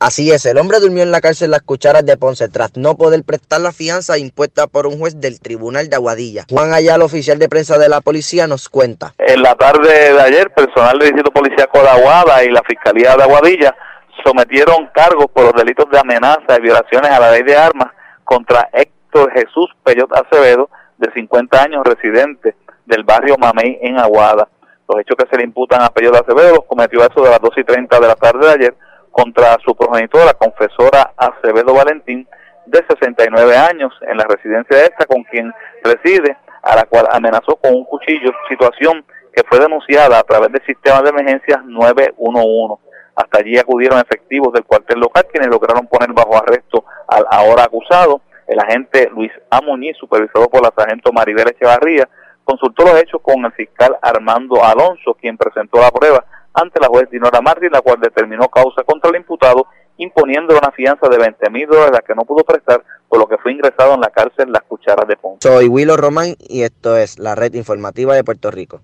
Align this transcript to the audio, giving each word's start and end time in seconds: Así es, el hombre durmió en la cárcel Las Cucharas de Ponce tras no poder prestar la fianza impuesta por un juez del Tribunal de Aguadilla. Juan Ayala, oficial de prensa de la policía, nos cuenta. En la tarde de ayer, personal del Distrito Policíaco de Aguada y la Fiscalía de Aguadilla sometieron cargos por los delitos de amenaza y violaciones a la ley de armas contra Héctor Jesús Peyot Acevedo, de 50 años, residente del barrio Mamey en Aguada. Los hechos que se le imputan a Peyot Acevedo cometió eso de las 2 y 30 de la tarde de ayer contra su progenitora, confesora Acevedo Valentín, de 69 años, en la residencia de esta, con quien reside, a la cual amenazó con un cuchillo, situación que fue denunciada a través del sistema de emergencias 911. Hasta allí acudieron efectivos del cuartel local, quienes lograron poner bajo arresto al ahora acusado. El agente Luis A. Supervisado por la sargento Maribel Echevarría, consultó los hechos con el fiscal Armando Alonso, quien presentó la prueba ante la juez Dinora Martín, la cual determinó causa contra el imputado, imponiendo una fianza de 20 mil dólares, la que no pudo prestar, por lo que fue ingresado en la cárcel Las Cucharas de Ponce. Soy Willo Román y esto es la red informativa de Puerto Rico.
Así 0.00 0.30
es, 0.30 0.46
el 0.46 0.58
hombre 0.58 0.78
durmió 0.78 1.02
en 1.02 1.10
la 1.10 1.20
cárcel 1.20 1.50
Las 1.50 1.62
Cucharas 1.62 2.06
de 2.06 2.16
Ponce 2.16 2.48
tras 2.48 2.76
no 2.76 2.96
poder 2.96 3.24
prestar 3.24 3.60
la 3.60 3.72
fianza 3.72 4.16
impuesta 4.16 4.68
por 4.68 4.86
un 4.86 4.96
juez 4.96 5.20
del 5.20 5.40
Tribunal 5.40 5.90
de 5.90 5.96
Aguadilla. 5.96 6.44
Juan 6.48 6.72
Ayala, 6.72 7.04
oficial 7.04 7.40
de 7.40 7.48
prensa 7.48 7.78
de 7.78 7.88
la 7.88 8.00
policía, 8.00 8.46
nos 8.46 8.68
cuenta. 8.68 9.14
En 9.18 9.42
la 9.42 9.56
tarde 9.56 10.12
de 10.12 10.20
ayer, 10.20 10.54
personal 10.54 11.00
del 11.00 11.08
Distrito 11.08 11.32
Policíaco 11.32 11.82
de 11.82 11.88
Aguada 11.88 12.44
y 12.44 12.50
la 12.50 12.62
Fiscalía 12.62 13.16
de 13.16 13.24
Aguadilla 13.24 13.74
sometieron 14.24 14.88
cargos 14.94 15.26
por 15.34 15.46
los 15.46 15.54
delitos 15.54 15.90
de 15.90 15.98
amenaza 15.98 16.56
y 16.56 16.62
violaciones 16.62 17.10
a 17.10 17.18
la 17.18 17.32
ley 17.32 17.42
de 17.42 17.56
armas 17.56 17.88
contra 18.22 18.68
Héctor 18.72 19.32
Jesús 19.32 19.68
Peyot 19.82 20.12
Acevedo, 20.14 20.70
de 20.98 21.10
50 21.12 21.60
años, 21.60 21.82
residente 21.84 22.54
del 22.86 23.02
barrio 23.02 23.36
Mamey 23.36 23.80
en 23.82 23.98
Aguada. 23.98 24.46
Los 24.88 25.00
hechos 25.00 25.16
que 25.16 25.28
se 25.28 25.38
le 25.38 25.42
imputan 25.42 25.82
a 25.82 25.88
Peyot 25.88 26.14
Acevedo 26.14 26.62
cometió 26.68 27.00
eso 27.00 27.20
de 27.20 27.30
las 27.30 27.40
2 27.40 27.50
y 27.56 27.64
30 27.64 27.98
de 27.98 28.06
la 28.06 28.14
tarde 28.14 28.46
de 28.46 28.52
ayer 28.52 28.74
contra 29.18 29.56
su 29.64 29.74
progenitora, 29.74 30.32
confesora 30.34 31.12
Acevedo 31.16 31.74
Valentín, 31.74 32.28
de 32.66 32.84
69 32.88 33.56
años, 33.56 33.92
en 34.02 34.16
la 34.16 34.22
residencia 34.22 34.76
de 34.76 34.84
esta, 34.84 35.06
con 35.06 35.24
quien 35.24 35.52
reside, 35.82 36.36
a 36.62 36.76
la 36.76 36.84
cual 36.84 37.08
amenazó 37.10 37.56
con 37.56 37.74
un 37.74 37.84
cuchillo, 37.84 38.30
situación 38.48 39.04
que 39.34 39.42
fue 39.48 39.58
denunciada 39.58 40.20
a 40.20 40.22
través 40.22 40.52
del 40.52 40.64
sistema 40.64 41.02
de 41.02 41.10
emergencias 41.10 41.64
911. 41.64 42.80
Hasta 43.16 43.38
allí 43.40 43.58
acudieron 43.58 43.98
efectivos 43.98 44.52
del 44.52 44.62
cuartel 44.62 45.00
local, 45.00 45.26
quienes 45.32 45.50
lograron 45.50 45.88
poner 45.88 46.12
bajo 46.12 46.36
arresto 46.36 46.84
al 47.08 47.26
ahora 47.28 47.64
acusado. 47.64 48.20
El 48.46 48.60
agente 48.60 49.10
Luis 49.10 49.32
A. 49.50 49.58
Supervisado 49.98 50.48
por 50.48 50.62
la 50.62 50.72
sargento 50.76 51.12
Maribel 51.12 51.48
Echevarría, 51.48 52.08
consultó 52.44 52.84
los 52.84 53.02
hechos 53.02 53.20
con 53.20 53.44
el 53.44 53.52
fiscal 53.52 53.96
Armando 54.00 54.62
Alonso, 54.64 55.14
quien 55.20 55.36
presentó 55.36 55.80
la 55.80 55.90
prueba 55.90 56.24
ante 56.60 56.80
la 56.80 56.88
juez 56.88 57.08
Dinora 57.10 57.40
Martín, 57.40 57.70
la 57.72 57.80
cual 57.80 58.00
determinó 58.00 58.48
causa 58.48 58.82
contra 58.84 59.10
el 59.10 59.16
imputado, 59.16 59.66
imponiendo 59.96 60.56
una 60.56 60.70
fianza 60.72 61.08
de 61.08 61.18
20 61.18 61.50
mil 61.50 61.66
dólares, 61.68 61.92
la 61.92 62.00
que 62.00 62.14
no 62.14 62.24
pudo 62.24 62.44
prestar, 62.44 62.82
por 63.08 63.18
lo 63.18 63.26
que 63.26 63.38
fue 63.38 63.52
ingresado 63.52 63.94
en 63.94 64.00
la 64.00 64.10
cárcel 64.10 64.50
Las 64.52 64.62
Cucharas 64.62 65.06
de 65.06 65.16
Ponce. 65.16 65.48
Soy 65.48 65.68
Willo 65.68 65.96
Román 65.96 66.34
y 66.38 66.62
esto 66.62 66.96
es 66.96 67.18
la 67.18 67.34
red 67.34 67.54
informativa 67.54 68.14
de 68.14 68.24
Puerto 68.24 68.50
Rico. 68.50 68.80